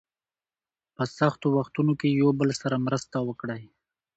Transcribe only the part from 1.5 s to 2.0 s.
وختونو